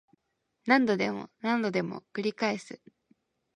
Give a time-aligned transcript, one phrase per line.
[0.65, 2.81] 何度でも何度でも繰り返す